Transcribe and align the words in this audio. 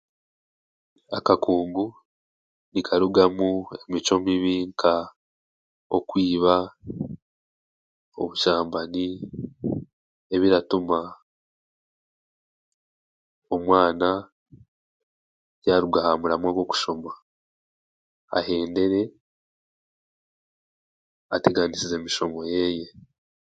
Akakungu 1.17 1.85
nikarugamu 2.71 3.49
emicwe 3.83 4.15
mubi 4.23 4.55
nka 4.69 4.95
okwiba, 5.97 6.55
obushambani 8.19 9.05
ebiratuma 10.35 10.99
omwana 13.53 14.09
yaaruga 15.67 15.99
ha 16.05 16.11
muramwa 16.19 16.49
gw'okushoma, 16.55 17.11
ahendere 18.37 19.01
ateganisize 21.35 21.95
emishomo 21.97 22.39
yeeye. 22.51 22.87